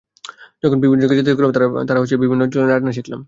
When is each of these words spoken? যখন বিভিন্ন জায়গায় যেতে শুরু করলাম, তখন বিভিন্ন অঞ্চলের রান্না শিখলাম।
যখন 0.63 0.77
বিভিন্ন 0.81 1.01
জায়গায় 1.01 1.19
যেতে 1.19 1.31
শুরু 1.31 1.47
করলাম, 1.49 1.51
তখন 1.81 2.21
বিভিন্ন 2.23 2.41
অঞ্চলের 2.41 2.69
রান্না 2.69 2.91
শিখলাম। 2.91 3.19